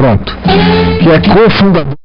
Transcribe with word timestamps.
pronto. 0.00 0.34
Que 1.02 1.10
é 1.10 1.20
cofundador. 1.20 1.99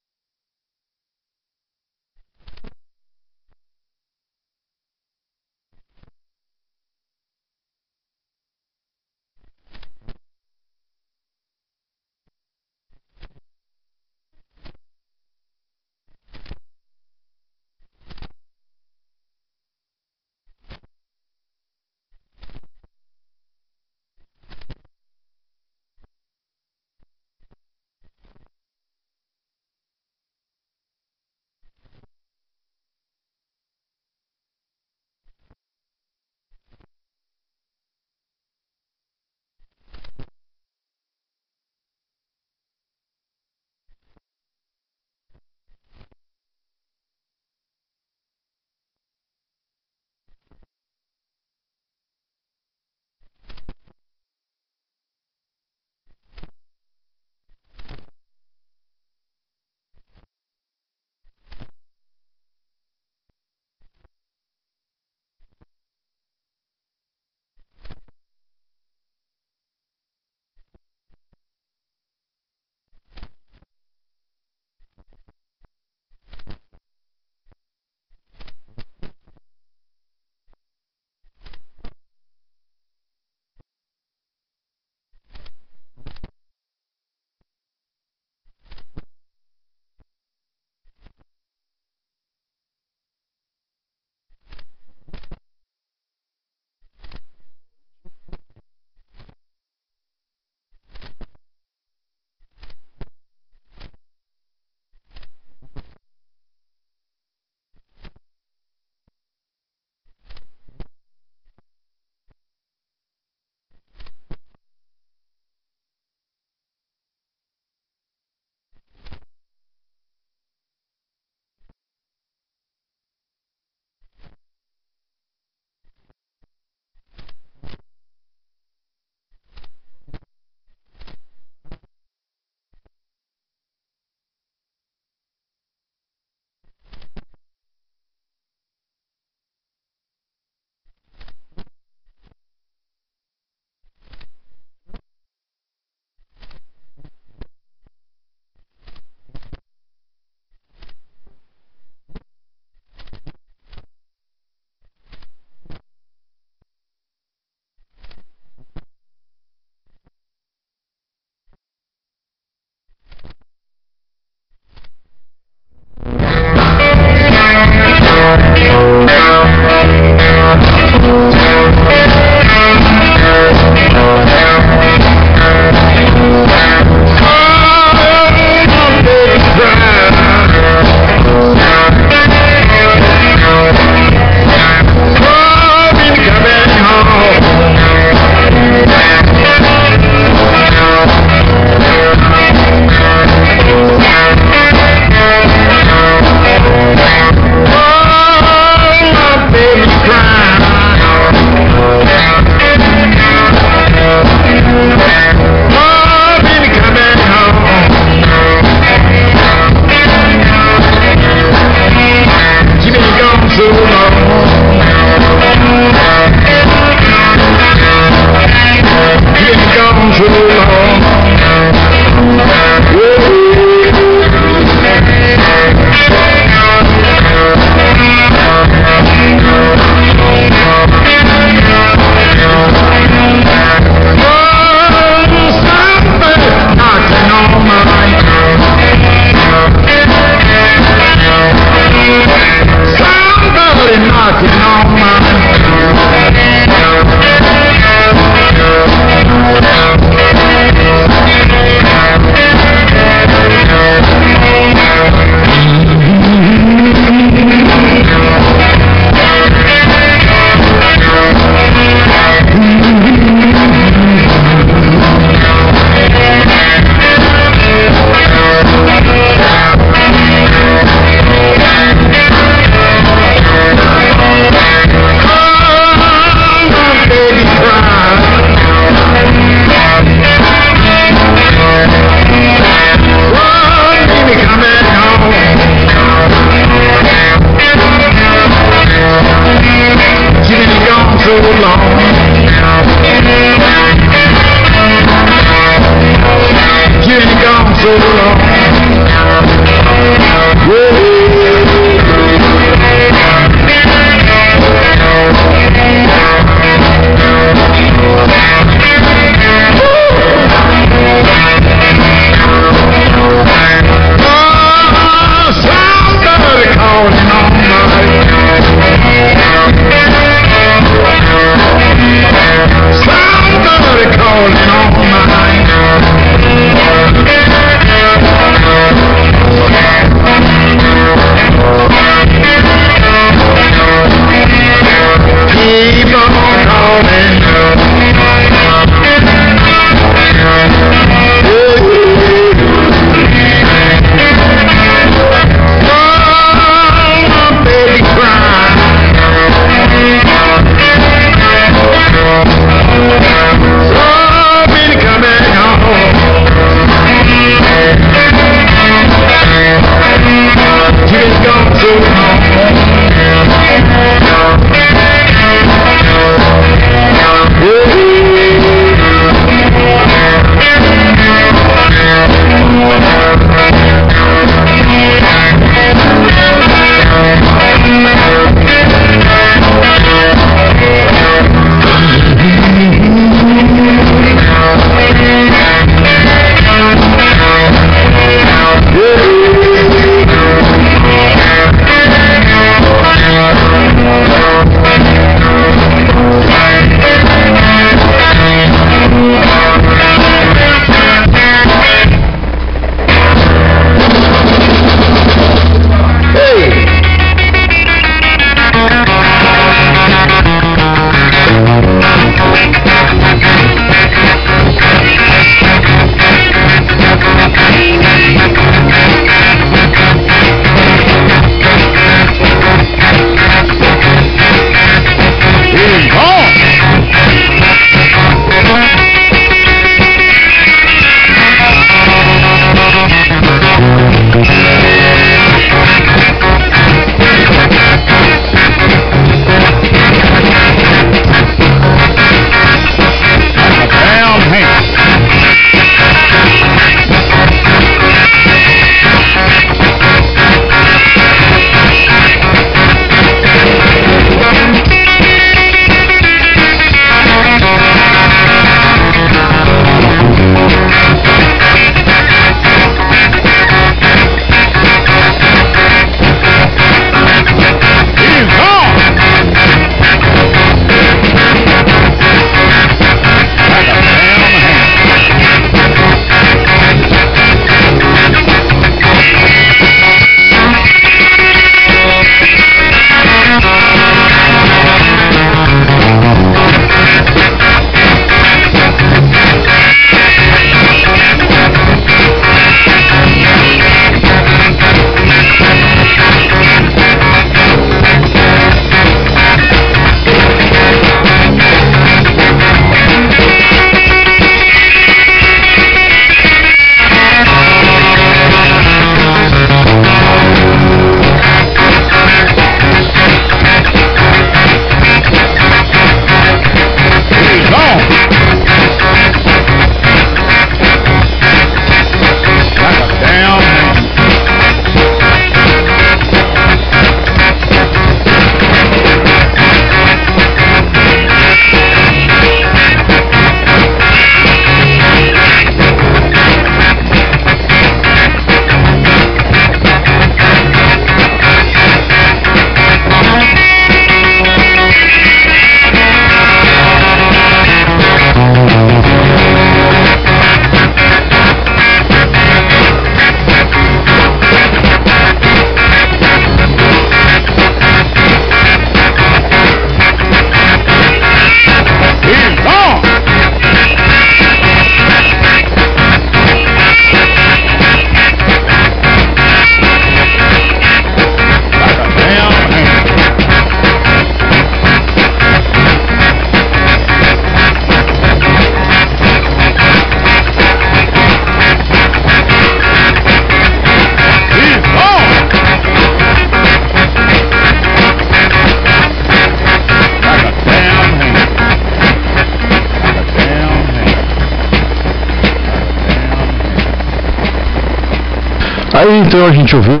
Então 599.21 599.45
a 599.45 599.53
gente 599.53 599.75
ouviu 599.75 600.00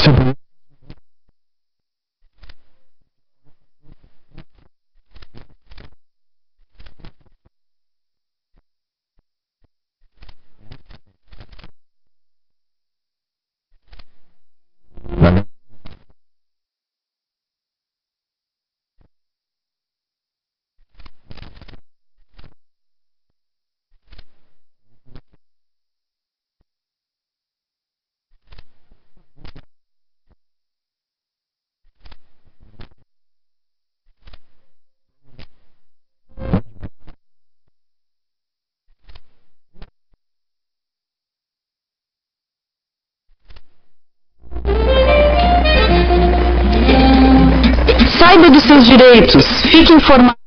Deixa 0.00 0.39
seus 48.70 48.86
direitos. 48.86 49.44
Fique 49.62 49.92
informado. 49.92 50.39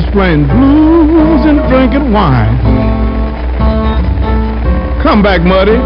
Was 0.00 0.10
playing 0.12 0.46
blues 0.46 1.44
and 1.44 1.58
drinking 1.68 2.10
wine. 2.12 2.56
Come 5.02 5.22
back, 5.22 5.42
Muddy. 5.42 5.76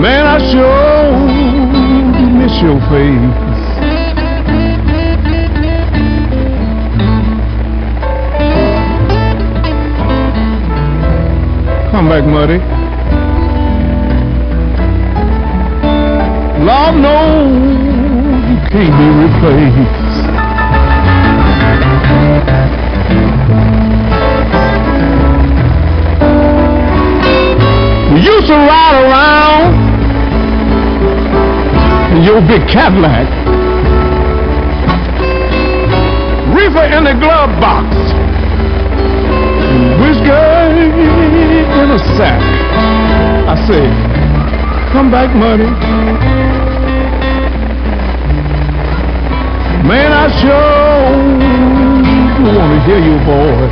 Man, 0.00 0.26
I 0.26 0.38
sure 0.50 1.12
miss 2.38 2.62
your 2.62 2.80
face. 2.88 3.54
Come 11.90 12.08
back, 12.08 12.24
Muddy. 12.24 12.58
Lord 16.64 16.94
knows 17.02 18.03
can't 18.74 18.90
be 18.98 19.06
replaced. 19.22 20.26
We 28.12 28.18
used 28.20 28.48
to 28.48 28.56
ride 28.56 28.96
around 29.04 29.74
in 32.16 32.22
your 32.24 32.40
big 32.40 32.66
Cadillac. 32.66 33.28
Reefer 36.52 36.86
in 36.96 37.04
the 37.04 37.14
glove 37.14 37.54
box. 37.60 37.94
Whiskey 40.00 40.30
in 41.78 41.90
a 41.92 41.98
sack. 42.16 42.42
I 43.46 43.54
say, 43.68 43.86
come 44.90 45.12
back, 45.12 45.32
Muddy. 45.36 46.53
Man, 49.84 50.12
I 50.12 50.40
sure 50.40 51.34
want 52.56 52.72
to 52.72 52.80
hear 52.86 52.98
your 52.98 53.18
voice. 53.24 53.70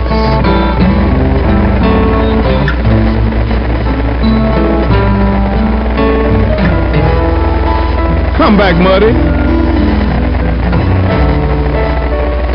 Come 8.37 8.57
back, 8.59 8.77
Muddy. 8.77 9.13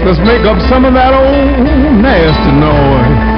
Let's 0.05 0.19
make 0.19 0.45
up 0.45 0.61
some 0.69 0.85
of 0.85 0.93
that 0.93 1.13
old 1.13 2.01
nasty 2.01 2.51
noise. 2.51 3.36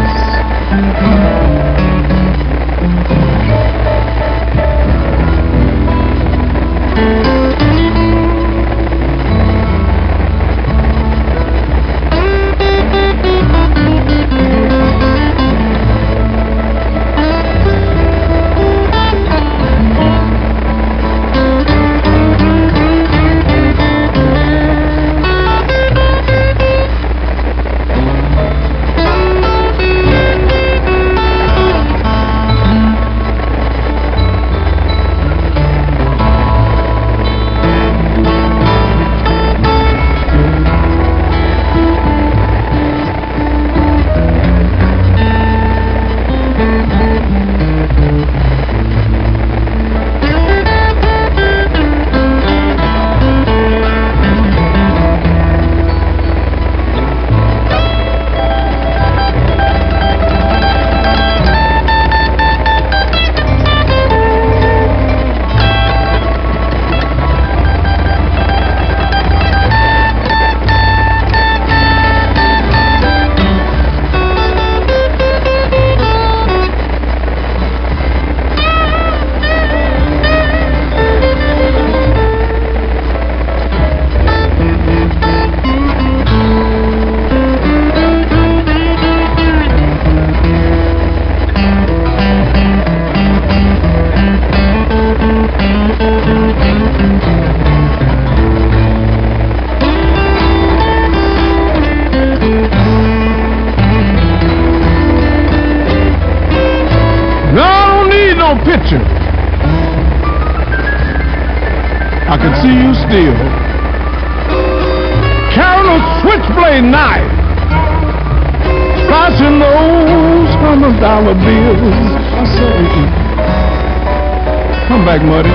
Back, 125.20 125.26
Muddy. 125.28 125.50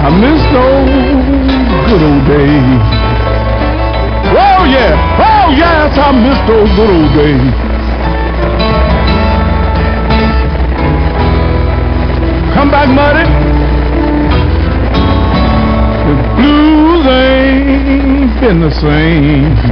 I 0.00 0.10
miss 0.20 0.42
those 0.52 0.90
good 1.88 2.02
old 2.02 2.26
days. 2.26 2.82
Oh 4.36 4.64
yeah, 4.64 4.94
oh 5.20 5.50
yes, 5.56 5.98
I 5.98 6.12
miss 6.12 6.38
those 6.48 6.70
good 6.76 6.90
old 6.90 7.12
days. 7.14 7.54
Come 12.54 12.70
back, 12.70 12.88
Muddy. 12.88 13.24
The 16.04 16.14
blues 16.36 17.06
ain't 17.06 18.40
been 18.40 18.60
the 18.60 18.70
same. 18.80 19.63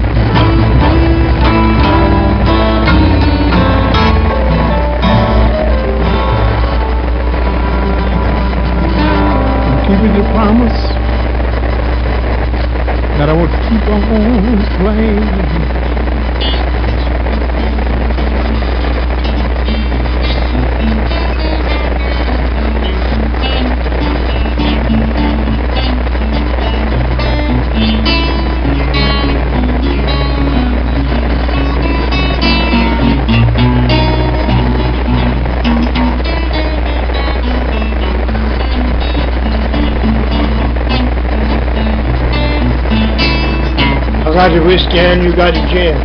Whiskey 44.65 44.99
and 44.99 45.23
you 45.23 45.35
got 45.35 45.55
your 45.55 45.67
gin. 45.69 45.97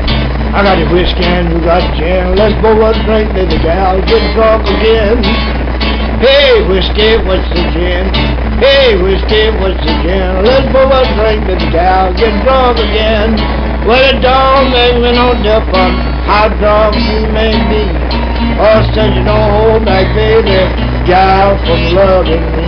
I 0.53 0.63
got 0.63 0.77
your 0.77 0.89
whiskey 0.89 1.23
and 1.23 1.53
you 1.53 1.59
got 1.61 1.83
your 1.83 1.95
gin. 1.97 2.35
Let's 2.35 2.55
both 2.61 2.81
us 2.81 2.97
drink, 3.05 3.33
baby 3.33 3.57
gal, 3.61 4.01
get 4.05 4.21
drunk 4.33 4.65
again. 4.65 5.21
Hey, 6.17 6.65
whiskey, 6.65 7.21
what's 7.25 7.45
the 7.53 7.63
gin? 7.73 8.09
Hey, 8.57 8.97
whiskey, 8.97 9.53
what's 9.61 9.77
the 9.85 9.93
gin? 10.01 10.41
Let's 10.41 10.65
both 10.73 10.89
us 10.89 11.09
drink, 11.13 11.45
baby 11.45 11.69
gal, 11.69 12.13
get 12.17 12.33
drunk 12.41 12.81
again. 12.81 13.37
Well, 13.85 14.01
it 14.01 14.19
don't 14.19 14.73
make 14.73 14.97
me 14.99 15.13
no 15.13 15.37
difference 15.45 15.99
how 16.25 16.49
drunk 16.57 16.97
you 16.97 17.29
may 17.29 17.53
be. 17.69 17.83
Or 18.57 18.81
said 18.93 19.13
you 19.13 19.23
don't 19.23 19.51
hold 19.53 19.85
back, 19.85 20.09
baby, 20.15 20.57
gal, 21.05 21.57
from 21.61 21.93
loving 21.93 22.43
me. 22.57 22.67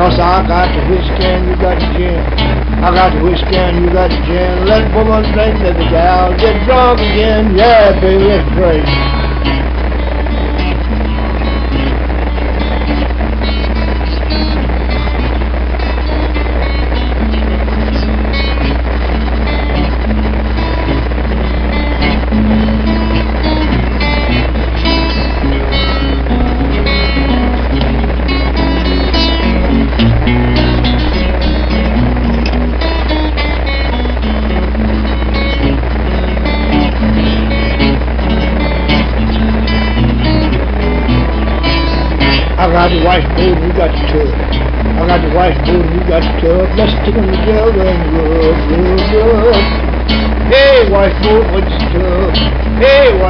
Cause 0.00 0.18
I 0.18 0.46
got 0.48 0.72
the 0.72 0.80
whiskey 0.88 1.24
and 1.28 1.46
you 1.46 1.56
got 1.60 1.78
the 1.78 1.86
gin. 1.92 2.49
I 2.80 2.94
got 2.94 3.12
the 3.12 3.22
whiskey 3.22 3.56
and 3.56 3.84
you 3.84 3.92
got 3.92 4.08
the 4.08 4.16
gin. 4.24 4.64
Let's 4.64 4.88
woman 4.94 5.22
drink, 5.32 5.58
the 5.60 5.72
gal. 5.92 6.32
Get 6.38 6.64
drunk 6.64 7.00
again. 7.00 7.54
Yeah, 7.54 8.00
baby, 8.00 8.24
let's 8.24 8.48
drink. 8.56 9.09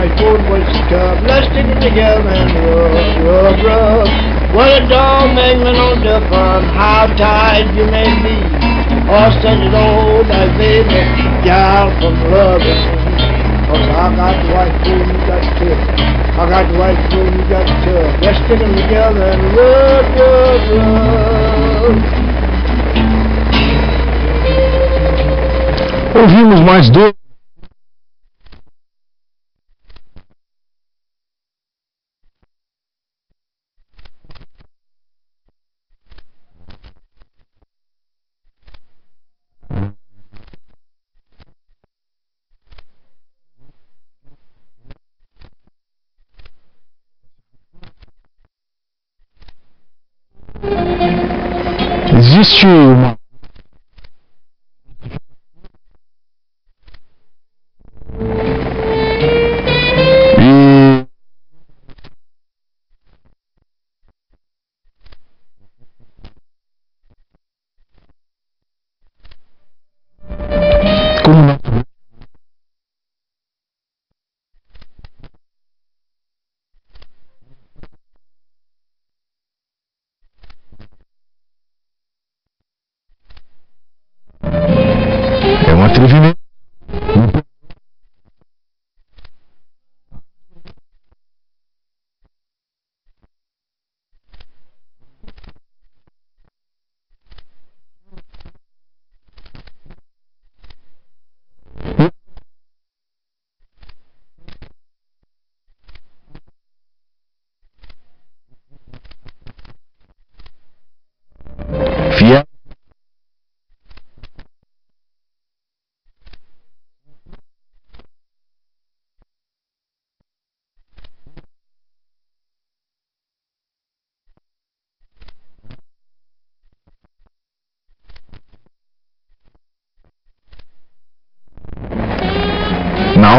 Hey, 0.00 0.08
white 0.08 0.18
spoon, 0.18 0.40
what's 0.48 0.64
the 0.72 0.80
tub? 0.88 1.28
Let's 1.28 1.46
stick 1.52 1.66
'em 1.66 1.78
together 1.78 2.32
and 2.32 2.48
rub, 2.64 3.20
rub, 3.20 3.60
rub. 3.68 4.08
Well, 4.56 4.72
it 4.80 4.88
don't 4.88 5.34
make 5.34 5.58
me 5.58 5.72
no 5.76 5.94
difference 6.00 6.72
how 6.72 7.04
tight 7.20 7.68
you 7.76 7.84
may 7.84 8.08
be. 8.24 8.36
Or 9.12 9.28
such 9.44 9.60
an 9.60 9.74
old 9.74 10.24
that 10.32 10.56
baby, 10.56 11.04
gal 11.44 11.90
from 12.00 12.16
loving. 12.32 12.80
Cause 13.68 13.88
I 13.92 14.08
got 14.16 14.40
the 14.40 14.48
white 14.56 14.74
spoon, 14.80 15.04
you 15.04 15.20
got 15.28 15.42
the 15.44 15.52
tub. 15.68 15.78
I 16.40 16.48
got 16.48 16.64
the 16.72 16.78
white 16.80 17.00
spoon, 17.10 17.30
you 17.38 17.44
got 17.52 17.66
the 17.68 17.76
tub. 17.84 18.08
Let's 18.24 18.38
stick 18.46 18.60
'em 18.62 18.72
together 18.74 19.24
and 19.36 19.42
rub, 19.52 20.04
rub, 20.16 20.62
rub. 20.72 21.96
Ouvimos 26.16 26.60
mais 26.62 26.88
dois. 26.88 27.12
Existe 27.12 27.19
uma 52.66 53.19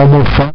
Na 0.01 0.50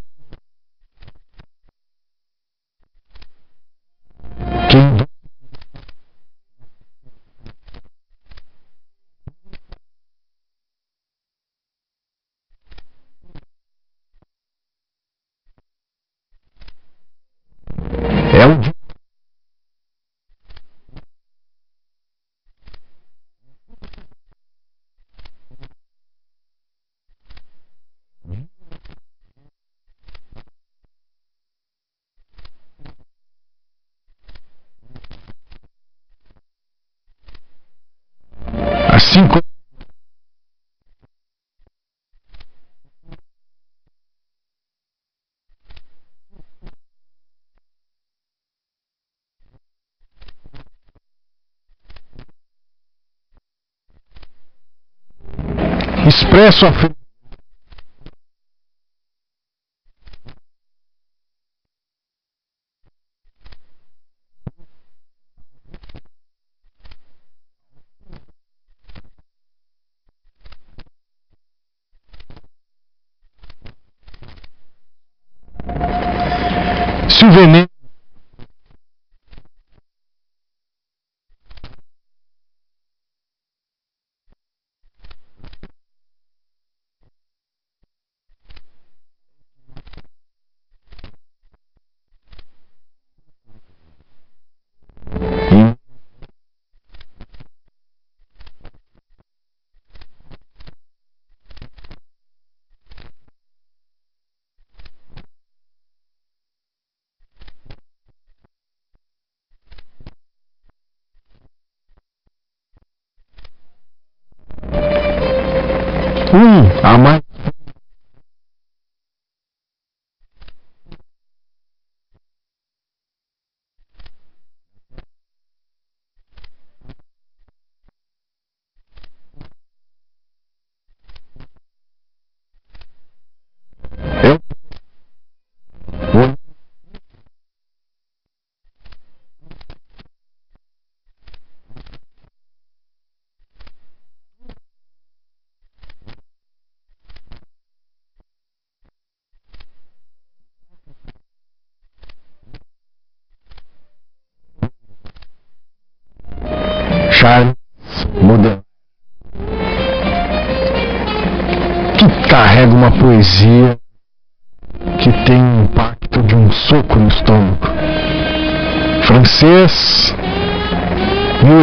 Expresso 56.16 56.64
a 56.64 56.72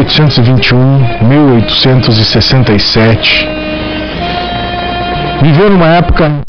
1821, 0.04 1.28
1867. 1.28 3.48
Viveu 5.42 5.70
numa 5.70 5.96
época 5.96 6.44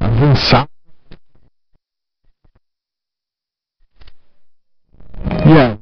que. 0.00 0.68
E 5.46 5.58
aí? 5.58 5.78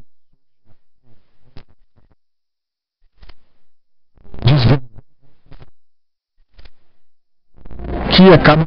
Que 8.10 8.32
acaba 8.32 8.66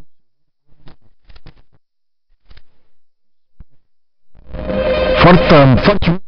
Artem, 5.30 5.76
fuck 5.84 6.06
you. 6.08 6.19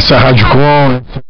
Essa 0.00 0.14
é 0.14 0.16
a 0.16 0.20
Rádio 0.20 0.48
Com. 0.48 1.29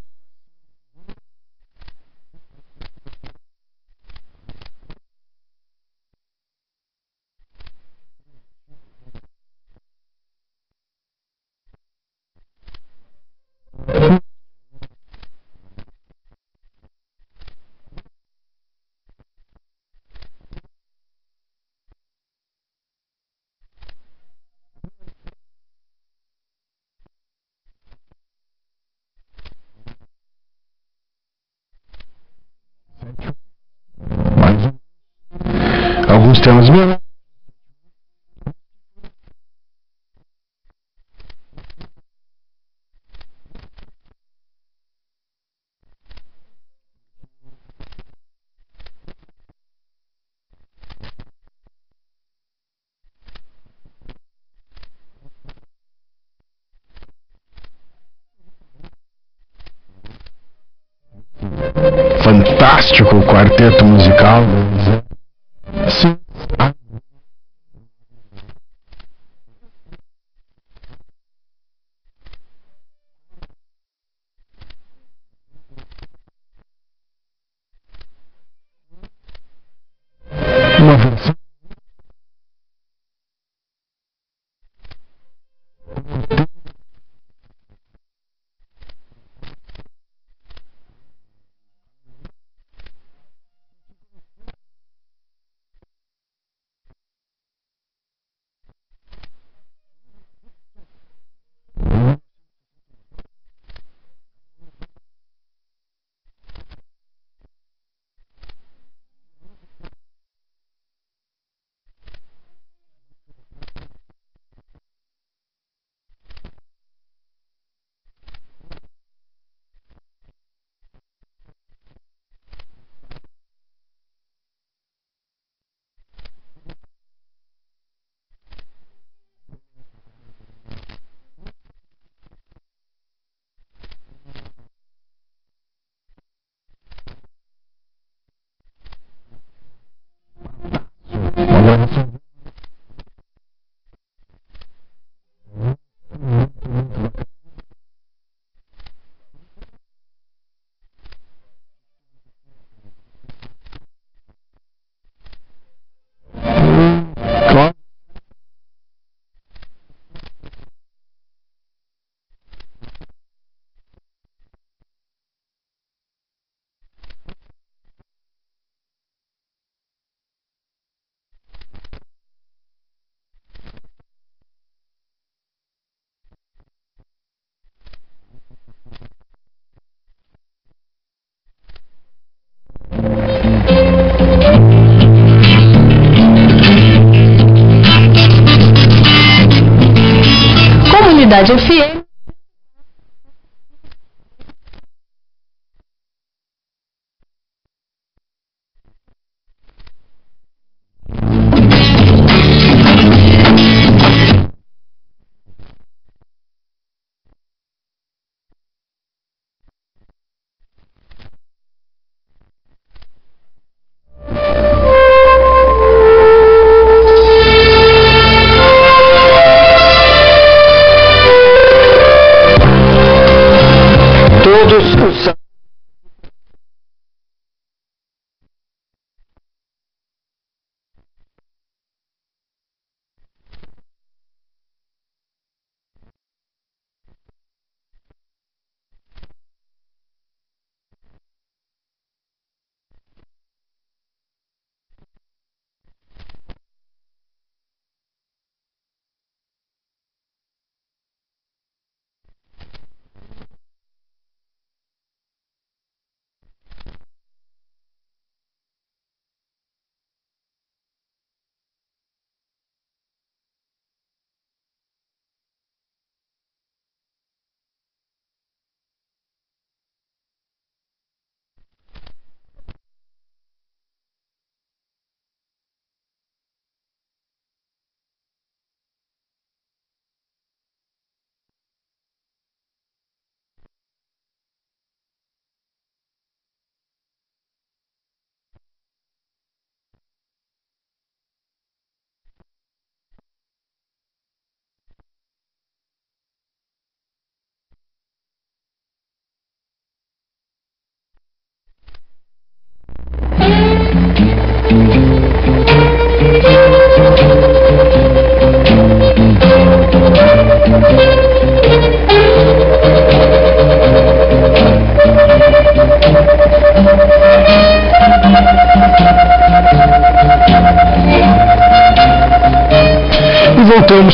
Quarteto 63.40 63.86
musical. 63.86 64.44
Sim. 64.44 64.69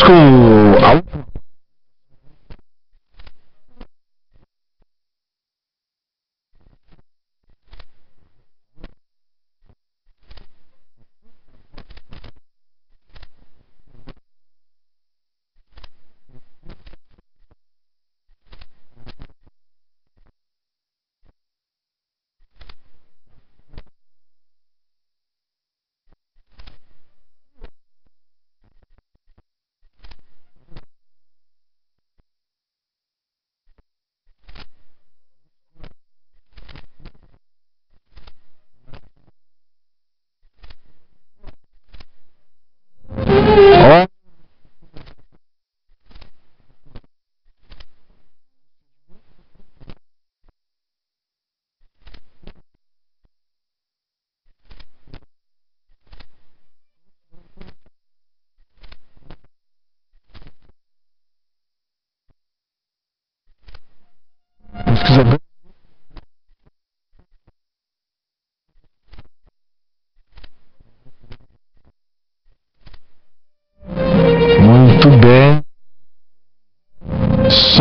Vamos 0.02 0.25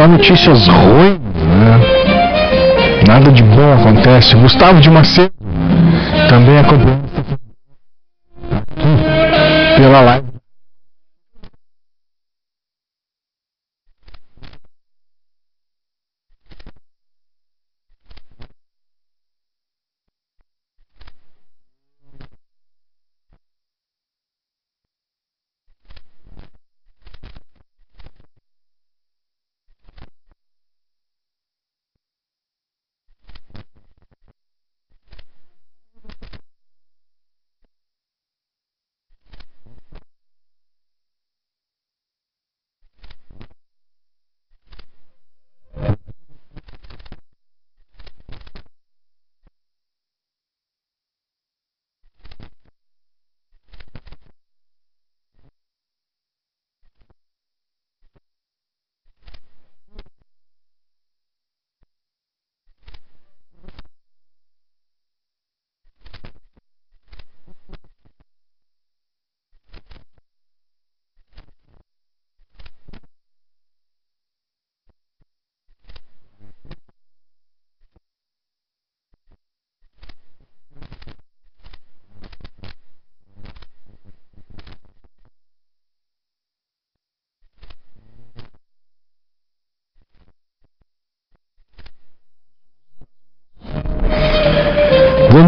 Notícias 0.07 0.67
ruins, 0.67 1.19
né? 1.19 1.79
Nada 3.07 3.31
de 3.31 3.43
bom 3.43 3.73
acontece. 3.73 4.35
Gustavo 4.35 4.79
de 4.79 4.89
Macedo 4.89 5.33
também 6.29 6.57
acompanhando 6.57 7.04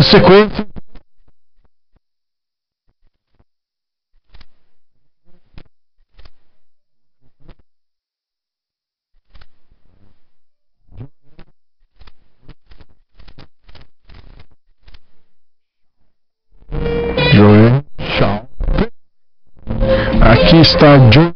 sequência. 0.08 0.68
Aqui 20.22 20.62
está 20.62 20.98
John. 21.10 21.27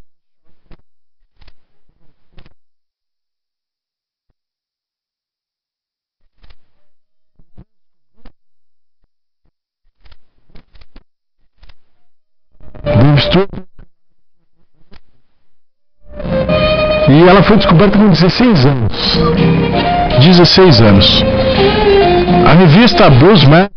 Foi 17.52 17.58
descoberta 17.58 17.98
com 17.98 18.10
16 18.10 18.66
anos. 18.66 19.20
16 20.22 20.82
anos. 20.82 21.24
A 22.48 22.54
revista 22.54 23.10
Bruce 23.10 23.46
Matters, 23.46 23.76